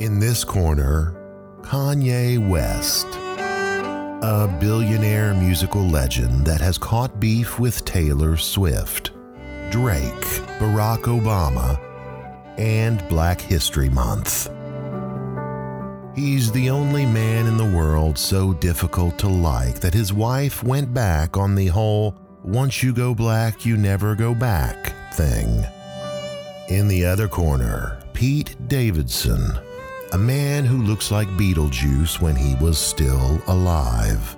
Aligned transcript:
In 0.00 0.18
this 0.18 0.44
corner, 0.44 1.14
Kanye 1.60 2.38
West, 2.48 3.06
a 3.06 4.48
billionaire 4.58 5.34
musical 5.34 5.82
legend 5.82 6.46
that 6.46 6.58
has 6.62 6.78
caught 6.78 7.20
beef 7.20 7.58
with 7.58 7.84
Taylor 7.84 8.38
Swift, 8.38 9.10
Drake, 9.70 10.24
Barack 10.58 11.02
Obama, 11.02 11.78
and 12.56 13.06
Black 13.10 13.42
History 13.42 13.90
Month. 13.90 14.48
He's 16.16 16.50
the 16.50 16.70
only 16.70 17.04
man 17.04 17.46
in 17.46 17.58
the 17.58 17.76
world 17.76 18.16
so 18.16 18.54
difficult 18.54 19.18
to 19.18 19.28
like 19.28 19.80
that 19.80 19.92
his 19.92 20.14
wife 20.14 20.62
went 20.62 20.94
back 20.94 21.36
on 21.36 21.54
the 21.54 21.66
whole 21.66 22.18
once 22.42 22.82
you 22.82 22.94
go 22.94 23.14
black, 23.14 23.66
you 23.66 23.76
never 23.76 24.14
go 24.14 24.34
back 24.34 24.94
thing. 25.12 25.62
In 26.70 26.88
the 26.88 27.04
other 27.04 27.28
corner, 27.28 28.02
Pete 28.14 28.56
Davidson, 28.66 29.60
a 30.12 30.18
man 30.18 30.64
who 30.64 30.82
looks 30.82 31.10
like 31.10 31.28
Beetlejuice 31.30 32.20
when 32.20 32.34
he 32.34 32.54
was 32.56 32.78
still 32.78 33.40
alive. 33.46 34.36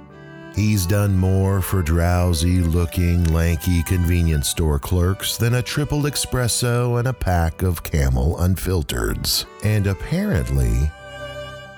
He's 0.54 0.84
done 0.84 1.16
more 1.16 1.62
for 1.62 1.82
drowsy 1.82 2.60
looking, 2.60 3.24
lanky 3.32 3.82
convenience 3.84 4.48
store 4.48 4.78
clerks 4.78 5.38
than 5.38 5.54
a 5.54 5.62
triple 5.62 6.02
espresso 6.02 6.98
and 6.98 7.08
a 7.08 7.12
pack 7.12 7.62
of 7.62 7.82
camel 7.82 8.36
unfiltereds. 8.36 9.46
And 9.64 9.86
apparently, 9.86 10.90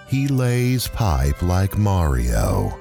he 0.08 0.26
lays 0.26 0.88
pipe 0.88 1.40
like 1.40 1.78
Mario 1.78 2.76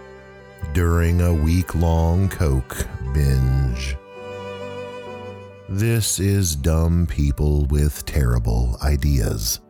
during 0.74 1.22
a 1.22 1.34
week 1.34 1.76
long 1.76 2.28
Coke 2.28 2.88
binge. 3.14 3.96
This 5.70 6.20
is 6.20 6.56
Dumb 6.56 7.06
People 7.06 7.66
with 7.66 8.04
Terrible 8.06 8.78
Ideas. 8.82 9.63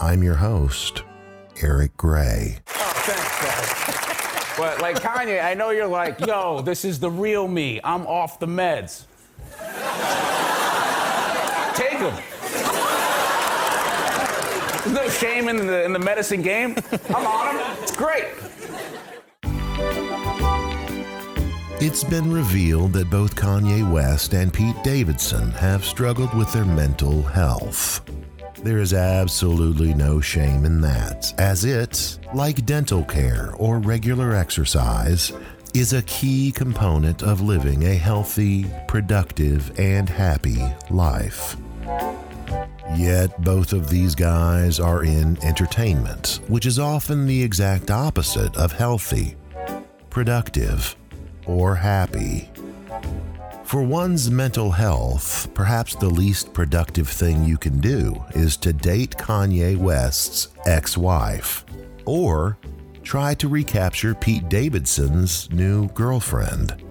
I'm 0.00 0.22
your 0.22 0.36
host, 0.36 1.02
Eric 1.60 1.94
Gray. 1.98 2.56
Oh, 2.68 2.92
thanks, 3.04 3.42
guys. 3.42 4.54
but 4.56 4.80
like 4.80 4.96
Kanye, 4.96 5.44
I 5.44 5.52
know 5.52 5.70
you're 5.70 5.86
like, 5.86 6.18
yo, 6.20 6.62
this 6.62 6.86
is 6.86 6.98
the 6.98 7.10
real 7.10 7.46
me. 7.46 7.80
I'm 7.84 8.06
off 8.06 8.38
the 8.38 8.46
meds. 8.46 9.04
Take 11.74 11.98
them. 11.98 12.16
There's 14.84 14.94
no 14.94 15.08
shame 15.10 15.48
in 15.50 15.66
the, 15.66 15.84
in 15.84 15.92
the 15.92 15.98
medicine 15.98 16.40
game. 16.40 16.76
I'm 17.14 17.26
on 17.26 17.56
them. 17.56 17.76
It's 17.82 17.94
great. 17.94 18.24
It's 21.82 22.04
been 22.04 22.32
revealed 22.32 22.94
that 22.94 23.10
both 23.10 23.36
Kanye 23.36 23.90
West 23.90 24.32
and 24.32 24.50
Pete 24.50 24.82
Davidson 24.82 25.50
have 25.52 25.84
struggled 25.84 26.32
with 26.34 26.50
their 26.54 26.64
mental 26.64 27.22
health. 27.22 28.00
There 28.62 28.78
is 28.78 28.92
absolutely 28.92 29.94
no 29.94 30.20
shame 30.20 30.66
in 30.66 30.82
that, 30.82 31.32
as 31.38 31.64
it, 31.64 32.18
like 32.34 32.66
dental 32.66 33.02
care 33.04 33.54
or 33.56 33.78
regular 33.78 34.34
exercise, 34.34 35.32
is 35.72 35.94
a 35.94 36.02
key 36.02 36.52
component 36.52 37.22
of 37.22 37.40
living 37.40 37.84
a 37.84 37.94
healthy, 37.94 38.66
productive, 38.86 39.78
and 39.80 40.10
happy 40.10 40.62
life. 40.90 41.56
Yet 42.94 43.42
both 43.42 43.72
of 43.72 43.88
these 43.88 44.14
guys 44.14 44.78
are 44.78 45.04
in 45.04 45.42
entertainment, 45.42 46.40
which 46.48 46.66
is 46.66 46.78
often 46.78 47.26
the 47.26 47.42
exact 47.42 47.90
opposite 47.90 48.54
of 48.58 48.72
healthy, 48.72 49.36
productive, 50.10 50.96
or 51.46 51.76
happy. 51.76 52.50
For 53.70 53.84
one's 53.84 54.32
mental 54.32 54.72
health, 54.72 55.48
perhaps 55.54 55.94
the 55.94 56.10
least 56.10 56.52
productive 56.52 57.08
thing 57.08 57.44
you 57.44 57.56
can 57.56 57.78
do 57.78 58.20
is 58.34 58.56
to 58.56 58.72
date 58.72 59.12
Kanye 59.12 59.76
West's 59.76 60.48
ex 60.66 60.98
wife, 60.98 61.64
or 62.04 62.58
try 63.04 63.32
to 63.34 63.46
recapture 63.46 64.12
Pete 64.12 64.48
Davidson's 64.48 65.48
new 65.52 65.86
girlfriend. 65.90 66.82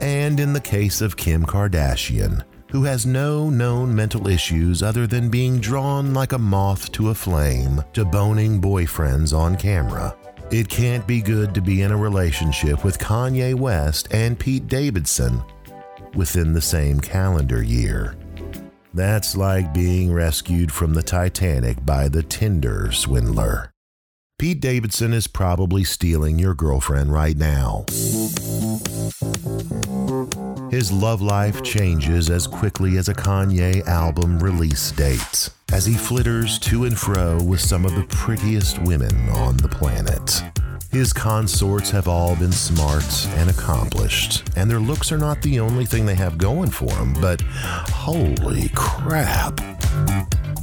And 0.00 0.40
in 0.40 0.54
the 0.54 0.62
case 0.62 1.02
of 1.02 1.18
Kim 1.18 1.44
Kardashian, 1.44 2.42
who 2.70 2.84
has 2.84 3.04
no 3.04 3.50
known 3.50 3.94
mental 3.94 4.28
issues 4.28 4.82
other 4.82 5.06
than 5.06 5.28
being 5.28 5.60
drawn 5.60 6.14
like 6.14 6.32
a 6.32 6.38
moth 6.38 6.90
to 6.92 7.10
a 7.10 7.14
flame 7.14 7.84
to 7.92 8.06
boning 8.06 8.62
boyfriends 8.62 9.36
on 9.36 9.58
camera. 9.58 10.16
It 10.50 10.70
can't 10.70 11.06
be 11.06 11.20
good 11.20 11.54
to 11.54 11.60
be 11.60 11.82
in 11.82 11.92
a 11.92 11.98
relationship 11.98 12.82
with 12.82 12.98
Kanye 12.98 13.54
West 13.54 14.08
and 14.10 14.38
Pete 14.38 14.68
Davidson 14.68 15.42
within 16.14 16.52
the 16.52 16.60
same 16.60 17.00
calendar 17.00 17.62
year. 17.62 18.14
That's 18.94 19.36
like 19.36 19.74
being 19.74 20.12
rescued 20.12 20.72
from 20.72 20.94
the 20.94 21.02
Titanic 21.02 21.84
by 21.84 22.08
the 22.08 22.22
Tinder 22.22 22.90
swindler. 22.92 23.70
Pete 24.38 24.60
Davidson 24.60 25.12
is 25.12 25.26
probably 25.26 25.82
stealing 25.82 26.38
your 26.38 26.54
girlfriend 26.54 27.12
right 27.12 27.36
now. 27.36 27.84
His 30.70 30.92
love 30.92 31.20
life 31.20 31.62
changes 31.62 32.30
as 32.30 32.46
quickly 32.46 32.98
as 32.98 33.08
a 33.08 33.14
Kanye 33.14 33.84
album 33.86 34.38
release 34.38 34.92
date, 34.92 35.50
as 35.72 35.86
he 35.86 35.94
flitters 35.94 36.58
to 36.60 36.84
and 36.84 36.96
fro 36.96 37.42
with 37.42 37.60
some 37.60 37.84
of 37.84 37.94
the 37.96 38.04
prettiest 38.10 38.78
women 38.82 39.28
on 39.30 39.56
the 39.56 39.68
planet. 39.68 40.42
His 40.90 41.12
consorts 41.12 41.90
have 41.90 42.08
all 42.08 42.34
been 42.34 42.50
smart 42.50 43.26
and 43.36 43.50
accomplished, 43.50 44.48
and 44.56 44.70
their 44.70 44.80
looks 44.80 45.12
are 45.12 45.18
not 45.18 45.42
the 45.42 45.60
only 45.60 45.84
thing 45.84 46.06
they 46.06 46.14
have 46.14 46.38
going 46.38 46.70
for 46.70 46.88
them, 46.88 47.14
but 47.20 47.42
holy 47.42 48.70
crap. 48.74 49.60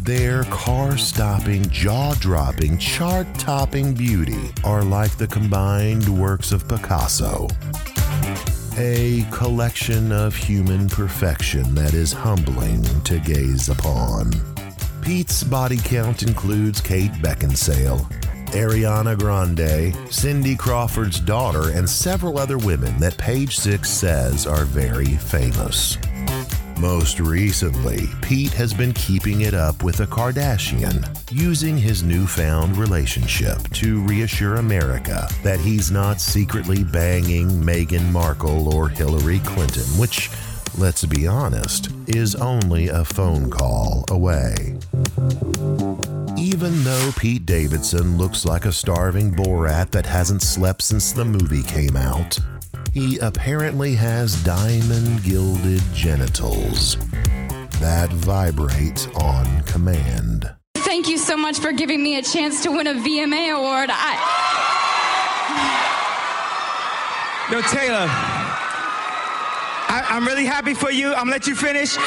Their 0.01 0.43
car 0.45 0.97
stopping, 0.97 1.69
jaw 1.69 2.15
dropping, 2.15 2.79
chart 2.79 3.27
topping 3.37 3.93
beauty 3.93 4.51
are 4.63 4.83
like 4.83 5.15
the 5.15 5.27
combined 5.27 6.09
works 6.09 6.51
of 6.51 6.67
Picasso. 6.67 7.47
A 8.77 9.23
collection 9.31 10.11
of 10.11 10.35
human 10.35 10.89
perfection 10.89 11.75
that 11.75 11.93
is 11.93 12.11
humbling 12.11 12.83
to 13.03 13.19
gaze 13.19 13.69
upon. 13.69 14.33
Pete's 15.03 15.43
body 15.43 15.77
count 15.77 16.23
includes 16.23 16.81
Kate 16.81 17.13
Beckinsale, 17.13 18.09
Ariana 18.55 19.19
Grande, 19.19 19.93
Cindy 20.09 20.55
Crawford's 20.55 21.19
daughter, 21.19 21.71
and 21.71 21.89
several 21.89 22.39
other 22.39 22.57
women 22.57 22.97
that 22.99 23.17
Page 23.17 23.57
Six 23.57 23.89
says 23.89 24.47
are 24.47 24.63
very 24.63 25.17
famous. 25.17 25.97
Most 26.79 27.19
recently, 27.19 28.07
Pete 28.21 28.53
has 28.53 28.73
been 28.73 28.93
keeping 28.93 29.41
it 29.41 29.53
up 29.53 29.83
with 29.83 29.99
a 29.99 30.07
Kardashian, 30.07 31.05
using 31.31 31.77
his 31.77 32.01
newfound 32.01 32.77
relationship 32.77 33.61
to 33.71 34.01
reassure 34.03 34.55
America 34.55 35.27
that 35.43 35.59
he's 35.59 35.91
not 35.91 36.21
secretly 36.21 36.85
banging 36.85 37.49
Meghan 37.49 38.09
Markle 38.09 38.73
or 38.73 38.87
Hillary 38.87 39.39
Clinton, 39.39 39.83
which, 39.99 40.31
let's 40.77 41.03
be 41.03 41.27
honest, 41.27 41.89
is 42.07 42.35
only 42.35 42.87
a 42.87 43.03
phone 43.03 43.49
call 43.49 44.05
away. 44.11 44.77
Even 46.55 46.85
though 46.85 47.11
Pete 47.17 47.45
Davidson 47.45 48.17
looks 48.17 48.45
like 48.45 48.63
a 48.63 48.71
starving 48.71 49.29
Borat 49.29 49.91
that 49.91 50.05
hasn't 50.05 50.41
slept 50.41 50.81
since 50.81 51.11
the 51.11 51.25
movie 51.25 51.63
came 51.63 51.97
out, 51.97 52.39
he 52.93 53.17
apparently 53.17 53.93
has 53.95 54.41
diamond 54.45 55.21
gilded 55.21 55.81
genitals 55.93 56.95
that 57.81 58.07
vibrate 58.13 59.05
on 59.17 59.63
command. 59.63 60.49
Thank 60.75 61.09
you 61.09 61.17
so 61.17 61.35
much 61.35 61.59
for 61.59 61.73
giving 61.73 62.01
me 62.01 62.19
a 62.19 62.21
chance 62.21 62.63
to 62.63 62.71
win 62.71 62.87
a 62.87 62.93
VMA 62.93 63.53
award. 63.53 63.89
I. 63.91 64.15
Yo, 67.51 67.59
Taylor. 67.63 68.07
I, 69.89 70.05
am 70.15 70.25
really 70.25 70.45
happy 70.45 70.73
for 70.73 70.89
you. 70.89 71.09
I'm 71.09 71.25
gonna 71.25 71.31
let 71.31 71.47
you 71.47 71.55
finish. 71.55 71.97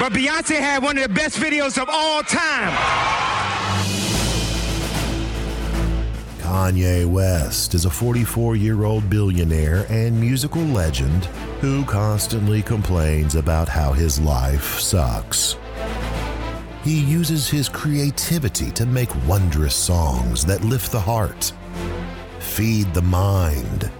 But 0.00 0.14
Beyonce 0.14 0.58
had 0.58 0.82
one 0.82 0.96
of 0.96 1.02
the 1.02 1.12
best 1.12 1.36
videos 1.36 1.76
of 1.76 1.90
all 1.90 2.22
time. 2.22 3.17
Kanye 6.48 7.04
West 7.04 7.74
is 7.74 7.84
a 7.84 7.90
44 7.90 8.56
year 8.56 8.84
old 8.84 9.10
billionaire 9.10 9.84
and 9.90 10.18
musical 10.18 10.62
legend 10.62 11.26
who 11.60 11.84
constantly 11.84 12.62
complains 12.62 13.34
about 13.34 13.68
how 13.68 13.92
his 13.92 14.18
life 14.18 14.80
sucks. 14.80 15.56
He 16.82 17.00
uses 17.00 17.50
his 17.50 17.68
creativity 17.68 18.70
to 18.70 18.86
make 18.86 19.10
wondrous 19.26 19.74
songs 19.74 20.42
that 20.46 20.64
lift 20.64 20.90
the 20.90 20.98
heart, 20.98 21.52
feed 22.38 22.94
the 22.94 23.02
mind, 23.02 23.90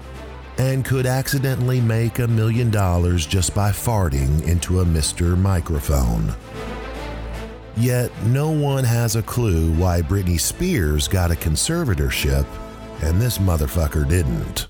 and 0.56 0.86
could 0.86 1.04
accidentally 1.04 1.82
make 1.82 2.18
a 2.18 2.26
million 2.26 2.70
dollars 2.70 3.26
just 3.26 3.54
by 3.54 3.72
farting 3.72 4.42
into 4.48 4.80
a 4.80 4.86
Mr. 4.86 5.36
Microphone. 5.36 6.34
Yet 7.78 8.10
no 8.24 8.50
one 8.50 8.82
has 8.82 9.14
a 9.14 9.22
clue 9.22 9.70
why 9.74 10.02
Britney 10.02 10.40
Spears 10.40 11.06
got 11.06 11.30
a 11.30 11.34
conservatorship 11.34 12.44
and 13.02 13.20
this 13.20 13.38
motherfucker 13.38 14.08
didn't. 14.08 14.66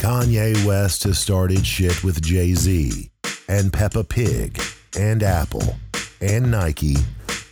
Kanye 0.00 0.66
West 0.66 1.04
has 1.04 1.20
started 1.20 1.64
shit 1.64 2.02
with 2.02 2.20
Jay 2.20 2.54
Z 2.54 3.12
and 3.48 3.72
Peppa 3.72 4.02
Pig 4.02 4.60
and 4.98 5.22
Apple 5.22 5.76
and 6.20 6.50
Nike 6.50 6.96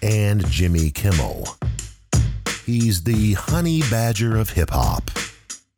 and 0.02 0.44
Jimmy 0.50 0.90
Kimmel. 0.90 1.46
He's 2.64 3.04
the 3.04 3.34
honey 3.34 3.82
badger 3.82 4.36
of 4.36 4.50
hip 4.50 4.70
hop. 4.70 5.15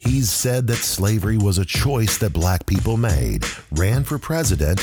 He's 0.01 0.31
said 0.31 0.69
that 0.69 0.77
slavery 0.77 1.37
was 1.37 1.59
a 1.59 1.65
choice 1.65 2.19
that 2.19 2.33
black 2.33 2.67
people 2.67 2.97
made, 2.97 3.45
ran 3.73 4.05
for 4.05 4.19
president, 4.19 4.81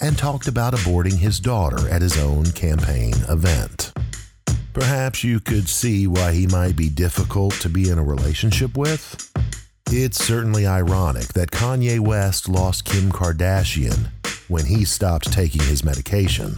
and 0.00 0.16
talked 0.16 0.46
about 0.46 0.74
aborting 0.74 1.18
his 1.18 1.40
daughter 1.40 1.88
at 1.88 2.00
his 2.00 2.16
own 2.16 2.44
campaign 2.52 3.14
event. 3.28 3.92
Perhaps 4.72 5.24
you 5.24 5.40
could 5.40 5.68
see 5.68 6.06
why 6.06 6.32
he 6.32 6.46
might 6.46 6.76
be 6.76 6.88
difficult 6.88 7.54
to 7.54 7.68
be 7.68 7.90
in 7.90 7.98
a 7.98 8.04
relationship 8.04 8.76
with. 8.76 9.30
It's 9.90 10.24
certainly 10.24 10.66
ironic 10.66 11.28
that 11.34 11.50
Kanye 11.50 11.98
West 11.98 12.48
lost 12.48 12.84
Kim 12.84 13.10
Kardashian 13.10 14.10
when 14.48 14.66
he 14.66 14.84
stopped 14.84 15.32
taking 15.32 15.62
his 15.62 15.84
medication, 15.84 16.56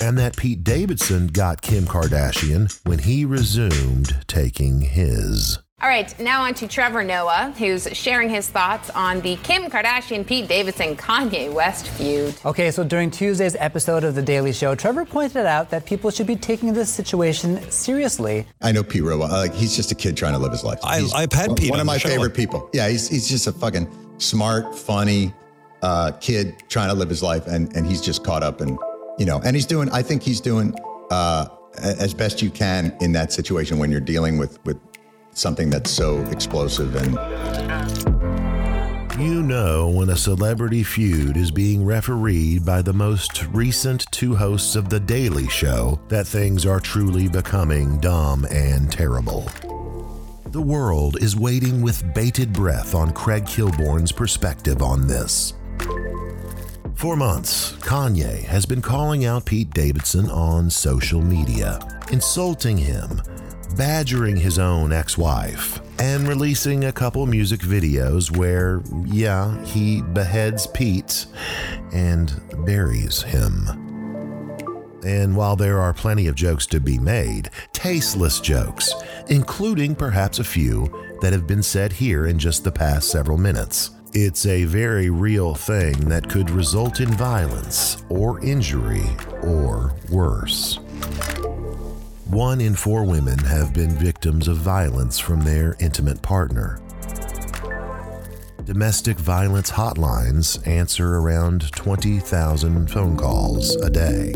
and 0.00 0.16
that 0.18 0.36
Pete 0.36 0.62
Davidson 0.62 1.26
got 1.26 1.62
Kim 1.62 1.84
Kardashian 1.84 2.80
when 2.86 3.00
he 3.00 3.24
resumed 3.24 4.24
taking 4.28 4.82
his. 4.82 5.58
All 5.82 5.88
right, 5.88 6.18
now 6.20 6.44
on 6.44 6.54
to 6.54 6.68
Trevor 6.68 7.02
Noah, 7.02 7.52
who's 7.58 7.88
sharing 7.92 8.30
his 8.30 8.48
thoughts 8.48 8.90
on 8.90 9.20
the 9.22 9.34
Kim 9.42 9.64
Kardashian, 9.64 10.24
Pete 10.24 10.48
Davidson, 10.48 10.96
Kanye 10.96 11.52
West 11.52 11.88
feud. 11.88 12.32
Okay, 12.44 12.70
so 12.70 12.84
during 12.84 13.10
Tuesday's 13.10 13.56
episode 13.58 14.04
of 14.04 14.14
The 14.14 14.22
Daily 14.22 14.52
Show, 14.52 14.76
Trevor 14.76 15.04
pointed 15.04 15.46
out 15.46 15.70
that 15.70 15.84
people 15.84 16.10
should 16.12 16.28
be 16.28 16.36
taking 16.36 16.72
this 16.72 16.88
situation 16.88 17.60
seriously. 17.72 18.46
I 18.62 18.70
know 18.70 18.84
Pete 18.84 19.02
real 19.02 19.18
well. 19.18 19.28
Like, 19.28 19.52
he's 19.52 19.74
just 19.74 19.90
a 19.90 19.96
kid 19.96 20.16
trying 20.16 20.32
to 20.34 20.38
live 20.38 20.52
his 20.52 20.62
life. 20.62 20.78
I, 20.84 21.06
I've 21.12 21.32
had 21.32 21.56
Pete 21.56 21.70
One 21.70 21.80
on 21.80 21.82
of 21.82 21.86
my 21.86 21.98
show. 21.98 22.08
favorite 22.08 22.34
people. 22.34 22.70
Yeah, 22.72 22.88
he's, 22.88 23.08
he's 23.08 23.28
just 23.28 23.48
a 23.48 23.52
fucking 23.52 23.90
smart, 24.18 24.78
funny 24.78 25.34
uh, 25.82 26.12
kid 26.12 26.54
trying 26.68 26.88
to 26.88 26.94
live 26.94 27.08
his 27.08 27.22
life. 27.22 27.48
And, 27.48 27.74
and 27.76 27.84
he's 27.84 28.00
just 28.00 28.24
caught 28.24 28.44
up 28.44 28.60
and, 28.60 28.78
you 29.18 29.26
know, 29.26 29.40
and 29.44 29.56
he's 29.56 29.66
doing, 29.66 29.90
I 29.90 30.02
think 30.02 30.22
he's 30.22 30.40
doing 30.40 30.72
uh, 31.10 31.48
as 31.82 32.14
best 32.14 32.40
you 32.40 32.48
can 32.48 32.96
in 33.00 33.10
that 33.12 33.32
situation 33.32 33.78
when 33.78 33.90
you're 33.90 34.00
dealing 34.00 34.38
with, 34.38 34.64
with 34.64 34.78
something 35.34 35.68
that's 35.68 35.90
so 35.90 36.20
explosive 36.26 36.94
and 36.96 37.14
You 39.20 39.42
know 39.42 39.90
when 39.90 40.10
a 40.10 40.16
celebrity 40.16 40.82
feud 40.82 41.36
is 41.36 41.50
being 41.50 41.84
refereed 41.84 42.64
by 42.64 42.82
the 42.82 42.92
most 42.92 43.46
recent 43.48 44.10
two 44.10 44.34
hosts 44.34 44.74
of 44.74 44.88
The 44.88 45.00
Daily 45.00 45.48
Show 45.48 46.00
that 46.08 46.26
things 46.26 46.64
are 46.66 46.80
truly 46.80 47.28
becoming 47.28 47.98
dumb 47.98 48.46
and 48.50 48.90
terrible. 48.90 49.48
The 50.46 50.62
world 50.62 51.20
is 51.20 51.36
waiting 51.36 51.82
with 51.82 52.14
bated 52.14 52.52
breath 52.52 52.94
on 52.94 53.12
Craig 53.12 53.44
Kilborn's 53.44 54.12
perspective 54.12 54.82
on 54.82 55.06
this. 55.06 55.54
For 56.94 57.16
months, 57.16 57.72
Kanye 57.78 58.44
has 58.44 58.64
been 58.64 58.80
calling 58.80 59.24
out 59.24 59.44
Pete 59.44 59.70
Davidson 59.70 60.30
on 60.30 60.70
social 60.70 61.20
media, 61.20 61.80
insulting 62.12 62.78
him, 62.78 63.20
badgering 63.76 64.36
his 64.36 64.58
own 64.58 64.92
ex 64.92 65.18
wife, 65.18 65.80
and 65.98 66.28
releasing 66.28 66.84
a 66.84 66.92
couple 66.92 67.26
music 67.26 67.60
videos 67.60 68.36
where, 68.36 68.82
yeah, 69.06 69.62
he 69.64 70.02
beheads 70.02 70.66
Pete 70.66 71.26
and 71.92 72.40
buries 72.64 73.22
him. 73.22 73.68
And 75.04 75.36
while 75.36 75.56
there 75.56 75.80
are 75.80 75.92
plenty 75.92 76.28
of 76.28 76.34
jokes 76.34 76.66
to 76.68 76.80
be 76.80 76.98
made, 76.98 77.50
tasteless 77.72 78.40
jokes, 78.40 78.94
including 79.28 79.94
perhaps 79.94 80.38
a 80.38 80.44
few 80.44 80.88
that 81.20 81.32
have 81.32 81.46
been 81.46 81.62
said 81.62 81.92
here 81.92 82.26
in 82.26 82.38
just 82.38 82.64
the 82.64 82.72
past 82.72 83.10
several 83.10 83.36
minutes, 83.36 83.90
it's 84.14 84.46
a 84.46 84.64
very 84.64 85.10
real 85.10 85.54
thing 85.54 85.92
that 86.08 86.30
could 86.30 86.48
result 86.50 87.00
in 87.00 87.10
violence 87.14 88.04
or 88.08 88.42
injury 88.44 89.04
or 89.42 89.94
worse. 90.08 90.78
One 92.26 92.60
in 92.60 92.74
four 92.74 93.04
women 93.04 93.38
have 93.40 93.74
been 93.74 93.90
victims 93.90 94.48
of 94.48 94.56
violence 94.56 95.18
from 95.18 95.42
their 95.42 95.76
intimate 95.78 96.22
partner. 96.22 96.80
Domestic 98.64 99.18
violence 99.18 99.70
hotlines 99.70 100.66
answer 100.66 101.16
around 101.16 101.70
20,000 101.72 102.90
phone 102.90 103.16
calls 103.18 103.76
a 103.76 103.90
day. 103.90 104.32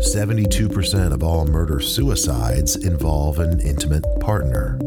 72% 0.00 1.12
of 1.12 1.22
all 1.22 1.46
murder 1.46 1.78
suicides 1.78 2.74
involve 2.74 3.38
an 3.38 3.60
intimate 3.60 4.04
partner. 4.20 4.78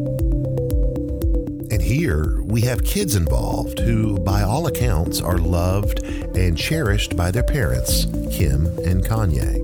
And 1.71 1.81
here 1.81 2.41
we 2.43 2.61
have 2.61 2.83
kids 2.83 3.15
involved 3.15 3.79
who, 3.79 4.19
by 4.19 4.41
all 4.41 4.67
accounts, 4.67 5.21
are 5.21 5.37
loved 5.37 6.03
and 6.03 6.57
cherished 6.57 7.15
by 7.15 7.31
their 7.31 7.43
parents, 7.43 8.05
Kim 8.29 8.65
and 8.79 9.05
Kanye. 9.05 9.60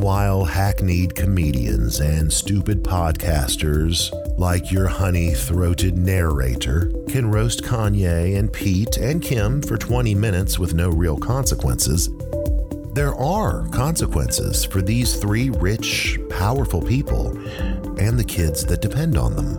And 0.00 0.06
while 0.06 0.46
hackneyed 0.46 1.14
comedians 1.14 2.00
and 2.00 2.32
stupid 2.32 2.82
podcasters 2.82 4.10
like 4.38 4.72
your 4.72 4.88
honey 4.88 5.34
throated 5.34 5.98
narrator 5.98 6.90
can 7.10 7.30
roast 7.30 7.62
Kanye 7.64 8.38
and 8.38 8.50
Pete 8.50 8.96
and 8.96 9.20
Kim 9.20 9.60
for 9.60 9.76
20 9.76 10.14
minutes 10.14 10.58
with 10.58 10.72
no 10.72 10.88
real 10.88 11.18
consequences, 11.18 12.08
there 12.94 13.14
are 13.14 13.68
consequences 13.72 14.64
for 14.64 14.80
these 14.80 15.16
three 15.16 15.50
rich, 15.50 16.18
powerful 16.30 16.80
people 16.80 17.36
and 17.98 18.18
the 18.18 18.24
kids 18.26 18.64
that 18.64 18.80
depend 18.80 19.18
on 19.18 19.36
them. 19.36 19.56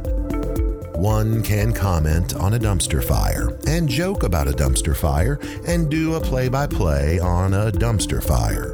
One 1.00 1.44
can 1.44 1.72
comment 1.72 2.34
on 2.34 2.56
a 2.56 2.60
dumpster 2.60 3.04
fire 3.04 3.60
and 3.68 3.88
joke 3.88 4.24
about 4.24 4.48
a 4.48 4.54
dumpster 4.54 4.98
fire 4.98 5.40
and 5.68 5.88
do 5.88 6.16
a 6.16 6.20
play 6.20 6.50
by 6.50 6.66
play 6.66 7.20
on 7.20 7.54
a 7.54 7.72
dumpster 7.72 8.24
fire. 8.24 8.74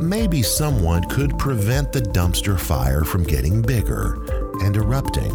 But 0.00 0.06
maybe 0.06 0.42
someone 0.42 1.04
could 1.10 1.38
prevent 1.38 1.92
the 1.92 2.00
dumpster 2.00 2.58
fire 2.58 3.04
from 3.04 3.22
getting 3.22 3.60
bigger 3.60 4.14
and 4.62 4.74
erupting 4.74 5.30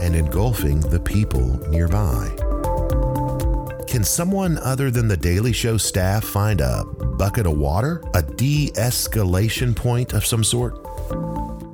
and 0.00 0.16
engulfing 0.16 0.80
the 0.80 1.00
people 1.00 1.58
nearby. 1.68 2.34
Can 3.86 4.02
someone 4.02 4.56
other 4.56 4.90
than 4.90 5.06
the 5.06 5.18
Daily 5.18 5.52
Show 5.52 5.76
staff 5.76 6.24
find 6.24 6.62
a 6.62 6.86
bucket 7.18 7.44
of 7.44 7.58
water? 7.58 8.02
A 8.14 8.22
de 8.22 8.70
escalation 8.70 9.76
point 9.76 10.14
of 10.14 10.24
some 10.24 10.44
sort? 10.44 10.78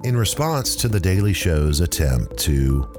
In 0.02 0.16
response 0.16 0.74
to 0.76 0.88
the 0.88 0.98
Daily 0.98 1.32
Show's 1.32 1.78
attempt 1.78 2.38
to 2.38 2.92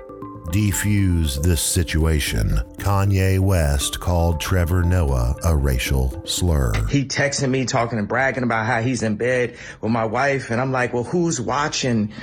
defuse 0.47 1.41
this 1.41 1.61
situation, 1.61 2.49
Kanye 2.77 3.39
West 3.39 3.99
called 3.99 4.39
Trevor 4.39 4.83
Noah 4.83 5.35
a 5.43 5.55
racial 5.55 6.25
slur. 6.25 6.73
he 6.89 7.05
texted 7.05 7.49
me 7.49 7.65
talking 7.65 7.99
and 7.99 8.07
bragging 8.07 8.43
about 8.43 8.65
how 8.65 8.81
he's 8.81 9.03
in 9.03 9.15
bed 9.15 9.55
with 9.81 9.91
my 9.91 10.05
wife 10.05 10.49
and 10.49 10.59
i'm 10.61 10.71
like 10.71 10.93
well 10.93 11.03
who's 11.03 11.39
watching 11.39 12.13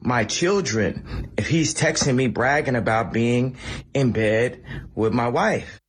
my 0.00 0.24
children 0.24 1.30
if 1.36 1.48
he's 1.48 1.74
texting 1.74 2.14
me 2.14 2.26
bragging 2.26 2.76
about 2.76 3.12
being 3.12 3.56
in 3.94 4.12
bed 4.12 4.62
with 4.94 5.12
my 5.12 5.28
wife 5.28 5.80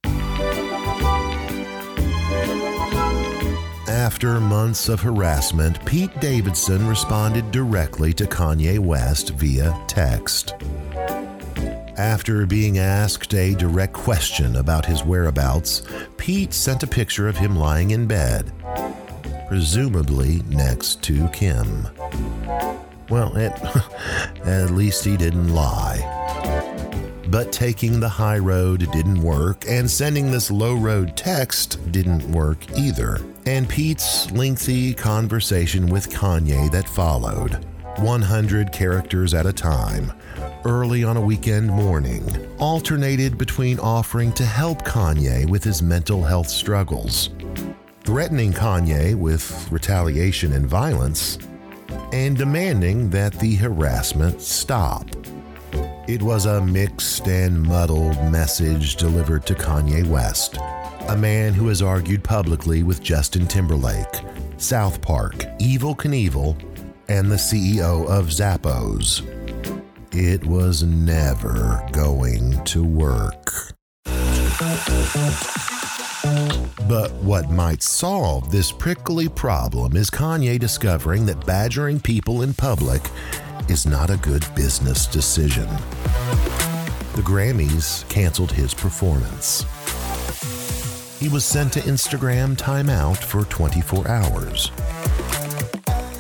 After 3.88 4.40
months 4.40 4.90
of 4.90 5.00
harassment, 5.02 5.84
Pete 5.86 6.18
Davidson 6.20 6.88
responded 6.88 7.52
directly 7.52 8.14
to 8.14 8.26
Kanye 8.26 8.80
West 8.80 9.32
via 9.32 9.78
text. 9.88 10.56
After 11.98 12.46
being 12.46 12.78
asked 12.78 13.34
a 13.34 13.54
direct 13.56 13.94
question 13.94 14.56
about 14.56 14.86
his 14.86 15.04
whereabouts, 15.04 15.84
Pete 16.18 16.54
sent 16.54 16.84
a 16.84 16.88
picture 16.88 17.28
of 17.28 17.38
him 17.38 17.56
lying 17.56 17.92
in 17.92 18.08
bed, 18.08 18.52
presumably 19.48 20.42
next 20.48 21.04
to 21.04 21.28
Kim. 21.30 21.88
Well, 23.10 23.36
it, 23.36 23.52
at 24.46 24.72
least 24.72 25.04
he 25.04 25.18
didn't 25.18 25.54
lie. 25.54 26.08
But 27.28 27.52
taking 27.52 28.00
the 28.00 28.10
high 28.10 28.40
road 28.40 28.90
didn't 28.92 29.22
work, 29.22 29.66
and 29.68 29.90
sending 29.90 30.32
this 30.32 30.50
low 30.50 30.76
road 30.76 31.16
text 31.18 31.92
didn't 31.92 32.30
work 32.32 32.60
either. 32.78 33.20
And 33.46 33.68
Pete's 33.68 34.32
lengthy 34.32 34.94
conversation 34.94 35.88
with 35.88 36.10
Kanye 36.10 36.72
that 36.72 36.88
followed, 36.88 37.66
100 37.98 38.72
characters 38.72 39.34
at 39.34 39.46
a 39.46 39.54
time, 39.54 40.12
early 40.66 41.04
on 41.04 41.18
a 41.18 41.22
weekend 41.22 41.70
morning, 41.70 42.24
alternated 42.60 43.38
between 43.38 43.80
offering 43.80 44.32
to 44.34 44.46
help 44.46 44.84
Kanye 44.84 45.50
with 45.50 45.64
his 45.64 45.82
mental 45.82 46.24
health 46.24 46.50
struggles, 46.50 47.30
threatening 48.04 48.54
Kanye 48.54 49.16
with 49.16 49.72
retaliation 49.72 50.54
and 50.54 50.68
violence, 50.68 51.38
and 52.14 52.38
demanding 52.38 53.10
that 53.10 53.34
the 53.34 53.56
harassment 53.56 54.42
stop. 54.42 55.10
It 56.08 56.22
was 56.22 56.46
a 56.46 56.62
mixed 56.62 57.28
and 57.28 57.62
muddled 57.62 58.18
message 58.32 58.96
delivered 58.98 59.46
to 59.48 59.56
Kanye 59.56 60.06
West, 60.08 60.58
a 61.08 61.18
man 61.18 61.54
who 61.54 61.68
has 61.70 61.82
argued 61.82 62.24
publicly 62.24 62.84
with 62.84 63.02
Justin 63.02 63.48
Timberlake, 63.48 64.22
South 64.58 65.02
Park, 65.02 65.36
Evel 65.60 65.96
Knievel, 65.96 66.56
and 67.08 67.32
the 67.32 67.36
CEO 67.36 68.08
of 68.08 68.28
Zappos. 68.28 69.22
It 70.14 70.46
was 70.46 70.84
never 70.84 71.88
going 71.94 72.62
to 72.66 72.84
work. 72.84 73.54
But 76.90 77.14
what 77.22 77.50
might 77.50 77.82
solve 77.82 78.52
this 78.52 78.74
prickly 78.74 79.30
problem 79.30 79.96
is 79.96 80.10
Kanye 80.10 80.60
discovering 80.60 81.26
that 81.28 81.46
badgering 81.46 82.02
people 82.02 82.42
in 82.42 82.54
public 82.54 83.02
is 83.70 83.86
not 83.86 84.10
a 84.10 84.18
good 84.18 84.46
business 84.54 85.08
decision. 85.08 85.68
The 87.16 87.24
Grammys 87.24 88.08
canceled 88.10 88.52
his 88.52 88.74
performance. 88.74 89.64
He 91.22 91.30
was 91.30 91.46
sent 91.46 91.72
to 91.74 91.80
Instagram 91.80 92.58
timeout 92.58 93.16
for 93.16 93.46
24 93.46 94.10
hours. 94.10 94.72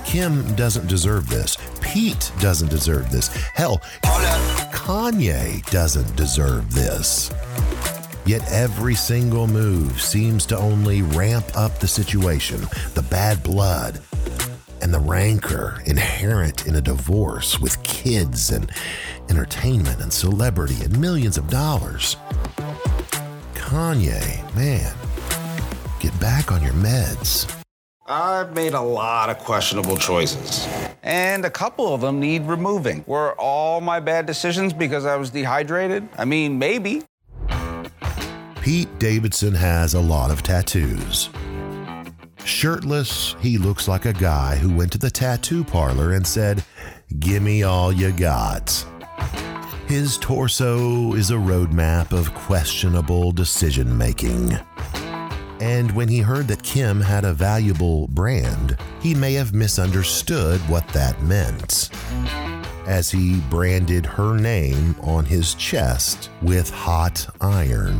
Kim 0.05 0.55
doesn't 0.55 0.88
deserve 0.88 1.27
this. 1.27 1.57
Pete 1.91 2.31
doesn't 2.39 2.69
deserve 2.69 3.12
this. 3.12 3.27
Hell, 3.53 3.81
Kanye 4.71 5.69
doesn't 5.71 6.15
deserve 6.15 6.74
this. 6.74 7.29
Yet 8.25 8.50
every 8.50 8.95
single 8.95 9.45
move 9.45 10.01
seems 10.01 10.45
to 10.45 10.57
only 10.57 11.01
ramp 11.01 11.45
up 11.53 11.79
the 11.79 11.89
situation, 11.89 12.62
the 12.93 13.05
bad 13.10 13.43
blood, 13.43 14.00
and 14.81 14.93
the 14.93 15.01
rancor 15.01 15.81
inherent 15.86 16.65
in 16.65 16.75
a 16.75 16.81
divorce 16.81 17.60
with 17.60 17.83
kids 17.83 18.51
and 18.51 18.71
entertainment 19.29 20.00
and 20.00 20.13
celebrity 20.13 20.81
and 20.81 20.98
millions 20.98 21.38
of 21.38 21.50
dollars. 21.50 22.15
Kanye, 23.53 24.55
man, 24.55 24.93
get 26.00 26.17
back 26.21 26.53
on 26.53 26.63
your 26.63 26.74
meds. 26.74 27.60
I've 28.11 28.53
made 28.53 28.73
a 28.73 28.81
lot 28.81 29.29
of 29.29 29.39
questionable 29.39 29.95
choices, 29.95 30.67
and 31.01 31.45
a 31.45 31.49
couple 31.49 31.93
of 31.93 32.01
them 32.01 32.19
need 32.19 32.41
removing. 32.41 33.05
Were 33.07 33.39
all 33.39 33.79
my 33.79 34.01
bad 34.01 34.25
decisions 34.25 34.73
because 34.73 35.05
I 35.05 35.15
was 35.15 35.29
dehydrated? 35.29 36.09
I 36.17 36.25
mean, 36.25 36.59
maybe. 36.59 37.03
Pete 38.61 38.99
Davidson 38.99 39.55
has 39.55 39.93
a 39.93 40.01
lot 40.01 40.29
of 40.29 40.43
tattoos. 40.43 41.29
Shirtless, 42.43 43.37
he 43.39 43.57
looks 43.57 43.87
like 43.87 44.05
a 44.05 44.11
guy 44.11 44.57
who 44.57 44.75
went 44.75 44.91
to 44.91 44.97
the 44.97 45.09
tattoo 45.09 45.63
parlor 45.63 46.11
and 46.11 46.27
said, 46.27 46.65
Gimme 47.19 47.63
all 47.63 47.93
you 47.93 48.11
got. 48.11 48.85
His 49.87 50.17
torso 50.17 51.13
is 51.13 51.31
a 51.31 51.35
roadmap 51.35 52.11
of 52.11 52.33
questionable 52.33 53.31
decision 53.31 53.97
making. 53.97 54.57
And 55.61 55.91
when 55.91 56.07
he 56.07 56.21
heard 56.21 56.47
that 56.47 56.63
Kim 56.63 56.99
had 56.99 57.23
a 57.23 57.33
valuable 57.33 58.07
brand, 58.07 58.75
he 58.99 59.13
may 59.13 59.33
have 59.33 59.53
misunderstood 59.53 60.59
what 60.61 60.87
that 60.89 61.21
meant. 61.21 61.91
As 62.87 63.11
he 63.11 63.39
branded 63.41 64.03
her 64.03 64.39
name 64.39 64.95
on 65.01 65.23
his 65.23 65.53
chest 65.53 66.31
with 66.41 66.67
hot 66.71 67.27
iron, 67.41 67.99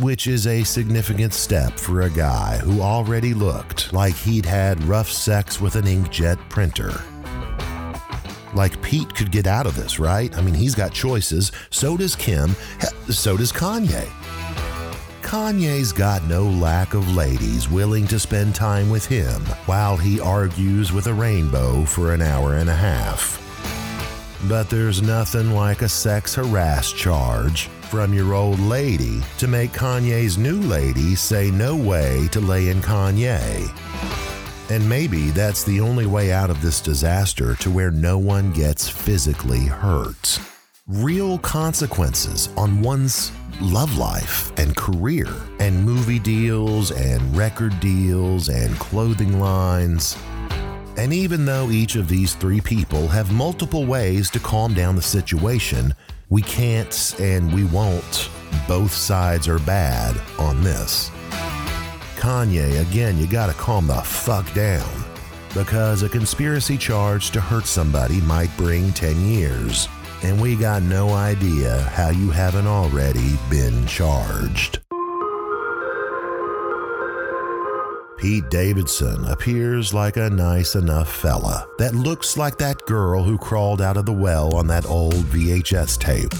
which 0.00 0.28
is 0.28 0.46
a 0.46 0.62
significant 0.62 1.34
step 1.34 1.80
for 1.80 2.02
a 2.02 2.10
guy 2.10 2.58
who 2.58 2.80
already 2.80 3.34
looked 3.34 3.92
like 3.92 4.14
he'd 4.14 4.46
had 4.46 4.82
rough 4.84 5.10
sex 5.10 5.60
with 5.60 5.74
an 5.74 5.86
inkjet 5.86 6.38
printer. 6.48 6.92
Like 8.54 8.80
Pete 8.82 9.12
could 9.16 9.32
get 9.32 9.48
out 9.48 9.66
of 9.66 9.74
this, 9.74 9.98
right? 9.98 10.32
I 10.36 10.42
mean, 10.42 10.54
he's 10.54 10.76
got 10.76 10.92
choices. 10.92 11.50
So 11.70 11.96
does 11.96 12.14
Kim. 12.14 12.54
So 13.08 13.36
does 13.36 13.50
Kanye. 13.50 14.08
Kanye's 15.32 15.94
got 15.94 16.22
no 16.24 16.42
lack 16.42 16.92
of 16.92 17.16
ladies 17.16 17.66
willing 17.66 18.06
to 18.08 18.18
spend 18.18 18.54
time 18.54 18.90
with 18.90 19.06
him 19.06 19.40
while 19.64 19.96
he 19.96 20.20
argues 20.20 20.92
with 20.92 21.06
a 21.06 21.14
rainbow 21.14 21.86
for 21.86 22.12
an 22.12 22.20
hour 22.20 22.56
and 22.56 22.68
a 22.68 22.74
half. 22.74 23.40
But 24.46 24.68
there's 24.68 25.00
nothing 25.00 25.52
like 25.52 25.80
a 25.80 25.88
sex 25.88 26.34
harass 26.34 26.92
charge 26.92 27.68
from 27.88 28.12
your 28.12 28.34
old 28.34 28.60
lady 28.60 29.22
to 29.38 29.48
make 29.48 29.72
Kanye's 29.72 30.36
new 30.36 30.60
lady 30.60 31.14
say 31.14 31.50
no 31.50 31.76
way 31.76 32.28
to 32.30 32.40
lay 32.42 32.68
in 32.68 32.82
Kanye. 32.82 33.70
And 34.70 34.86
maybe 34.86 35.30
that's 35.30 35.64
the 35.64 35.80
only 35.80 36.04
way 36.04 36.30
out 36.30 36.50
of 36.50 36.60
this 36.60 36.82
disaster 36.82 37.54
to 37.54 37.70
where 37.70 37.90
no 37.90 38.18
one 38.18 38.52
gets 38.52 38.86
physically 38.86 39.64
hurt. 39.64 40.38
Real 40.86 41.38
consequences 41.38 42.50
on 42.54 42.82
one's 42.82 43.32
love 43.60 43.96
life 43.96 44.52
and 44.58 44.76
career, 44.76 45.28
and 45.60 45.84
movie 45.84 46.18
deals, 46.18 46.90
and 46.90 47.36
record 47.36 47.78
deals, 47.80 48.48
and 48.48 48.78
clothing 48.78 49.38
lines. 49.38 50.16
And 50.96 51.12
even 51.12 51.44
though 51.44 51.70
each 51.70 51.96
of 51.96 52.08
these 52.08 52.34
three 52.34 52.60
people 52.60 53.08
have 53.08 53.32
multiple 53.32 53.84
ways 53.84 54.30
to 54.30 54.38
calm 54.38 54.74
down 54.74 54.96
the 54.96 55.02
situation, 55.02 55.94
we 56.28 56.42
can't 56.42 57.14
and 57.18 57.52
we 57.52 57.64
won't. 57.64 58.30
Both 58.68 58.92
sides 58.92 59.48
are 59.48 59.58
bad 59.60 60.20
on 60.38 60.62
this. 60.62 61.10
Kanye, 62.16 62.80
again, 62.80 63.18
you 63.18 63.26
gotta 63.26 63.54
calm 63.54 63.86
the 63.86 64.00
fuck 64.02 64.52
down. 64.54 64.90
Because 65.54 66.02
a 66.02 66.08
conspiracy 66.08 66.78
charge 66.78 67.30
to 67.32 67.40
hurt 67.40 67.66
somebody 67.66 68.20
might 68.22 68.54
bring 68.56 68.92
10 68.92 69.20
years 69.28 69.88
and 70.22 70.40
we 70.40 70.56
got 70.56 70.82
no 70.82 71.10
idea 71.10 71.80
how 71.92 72.10
you 72.10 72.30
haven't 72.30 72.66
already 72.66 73.36
been 73.50 73.86
charged. 73.86 74.78
Pete 78.22 78.48
Davidson 78.50 79.24
appears 79.24 79.92
like 79.92 80.16
a 80.16 80.30
nice 80.30 80.76
enough 80.76 81.12
fella 81.12 81.66
that 81.78 81.92
looks 81.92 82.36
like 82.36 82.56
that 82.58 82.80
girl 82.86 83.24
who 83.24 83.36
crawled 83.36 83.82
out 83.82 83.96
of 83.96 84.06
the 84.06 84.12
well 84.12 84.54
on 84.54 84.68
that 84.68 84.86
old 84.86 85.14
VHS 85.14 85.98
tape. 85.98 86.32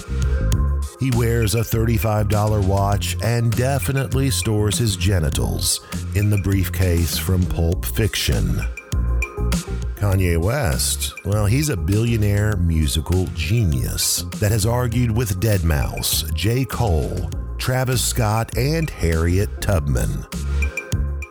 He 1.01 1.11
wears 1.17 1.55
a 1.55 1.59
$35 1.59 2.65
watch 2.65 3.17
and 3.21 3.51
definitely 3.51 4.29
stores 4.29 4.77
his 4.77 4.95
genitals 4.95 5.81
in 6.15 6.29
the 6.29 6.37
briefcase 6.37 7.17
from 7.17 7.45
Pulp 7.47 7.83
Fiction. 7.83 8.61
Kanye 10.03 10.37
West, 10.37 11.13
well, 11.23 11.45
he's 11.45 11.69
a 11.69 11.77
billionaire 11.77 12.57
musical 12.57 13.25
genius 13.35 14.23
that 14.41 14.51
has 14.51 14.65
argued 14.65 15.09
with 15.09 15.39
Deadmau5, 15.39 16.33
J. 16.33 16.65
Cole, 16.65 17.29
Travis 17.57 18.03
Scott, 18.03 18.57
and 18.57 18.89
Harriet 18.89 19.61
Tubman. 19.61 20.25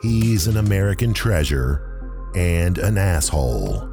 He's 0.00 0.46
an 0.46 0.56
American 0.56 1.12
treasure 1.12 2.32
and 2.34 2.78
an 2.78 2.96
asshole. 2.96 3.92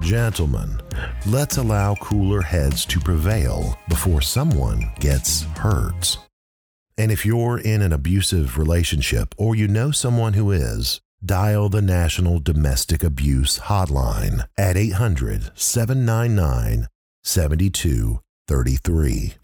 Gentlemen, 0.00 0.80
let's 1.28 1.58
allow 1.58 1.94
cooler 1.94 2.42
heads 2.42 2.84
to 2.86 2.98
prevail 2.98 3.78
before 3.88 4.20
someone 4.20 4.90
gets 4.98 5.42
hurt. 5.56 6.18
And 6.98 7.12
if 7.12 7.24
you're 7.24 7.60
in 7.60 7.82
an 7.82 7.92
abusive 7.92 8.58
relationship 8.58 9.32
or 9.38 9.54
you 9.54 9.68
know 9.68 9.92
someone 9.92 10.32
who 10.32 10.50
is, 10.50 11.00
dial 11.24 11.68
the 11.68 11.82
National 11.82 12.40
Domestic 12.40 13.04
Abuse 13.04 13.60
Hotline 13.60 14.44
at 14.58 14.76
800 14.76 15.52
799 15.54 16.88
7233. 17.22 19.34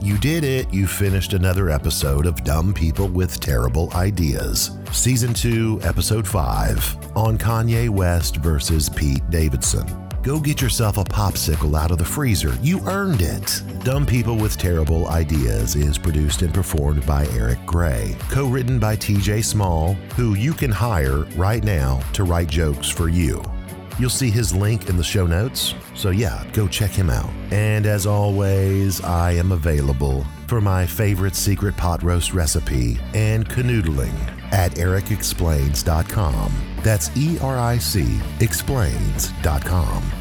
You 0.00 0.16
did 0.18 0.44
it. 0.44 0.72
You 0.72 0.86
finished 0.86 1.32
another 1.32 1.68
episode 1.68 2.26
of 2.26 2.44
Dumb 2.44 2.72
People 2.72 3.08
with 3.08 3.40
Terrible 3.40 3.92
Ideas. 3.94 4.78
Season 4.92 5.34
2, 5.34 5.80
Episode 5.82 6.26
5 6.26 7.16
on 7.16 7.36
Kanye 7.36 7.90
West 7.90 8.36
versus 8.36 8.88
Pete 8.88 9.28
Davidson. 9.28 10.07
Go 10.22 10.40
get 10.40 10.60
yourself 10.60 10.98
a 10.98 11.04
popsicle 11.04 11.78
out 11.78 11.92
of 11.92 11.98
the 11.98 12.04
freezer. 12.04 12.56
You 12.60 12.80
earned 12.86 13.22
it. 13.22 13.62
Dumb 13.84 14.04
People 14.04 14.36
with 14.36 14.58
Terrible 14.58 15.06
Ideas 15.08 15.76
is 15.76 15.96
produced 15.96 16.42
and 16.42 16.52
performed 16.52 17.06
by 17.06 17.26
Eric 17.28 17.64
Gray. 17.64 18.16
Co 18.28 18.48
written 18.48 18.80
by 18.80 18.96
TJ 18.96 19.44
Small, 19.44 19.94
who 20.16 20.34
you 20.34 20.52
can 20.52 20.72
hire 20.72 21.20
right 21.36 21.62
now 21.62 22.00
to 22.14 22.24
write 22.24 22.48
jokes 22.48 22.88
for 22.88 23.08
you. 23.08 23.42
You'll 24.00 24.10
see 24.10 24.30
his 24.30 24.52
link 24.52 24.88
in 24.88 24.96
the 24.96 25.04
show 25.04 25.26
notes. 25.26 25.74
So, 25.94 26.10
yeah, 26.10 26.44
go 26.52 26.66
check 26.66 26.90
him 26.90 27.10
out. 27.10 27.30
And 27.52 27.86
as 27.86 28.04
always, 28.04 29.00
I 29.02 29.32
am 29.32 29.52
available 29.52 30.26
for 30.48 30.60
my 30.60 30.84
favorite 30.84 31.36
secret 31.36 31.76
pot 31.76 32.02
roast 32.02 32.32
recipe 32.34 32.98
and 33.14 33.48
canoodling 33.48 34.37
at 34.52 34.72
ericexplains.com. 34.72 36.52
That's 36.82 37.16
E 37.16 37.38
R 37.40 37.58
I 37.58 37.78
C 37.78 38.20
explains.com. 38.40 40.17